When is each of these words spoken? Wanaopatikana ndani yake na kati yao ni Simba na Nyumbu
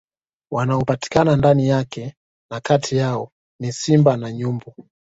Wanaopatikana 0.51 1.35
ndani 1.35 1.67
yake 1.67 2.15
na 2.51 2.59
kati 2.59 2.97
yao 2.97 3.31
ni 3.59 3.73
Simba 3.73 4.17
na 4.17 4.31
Nyumbu 4.31 4.75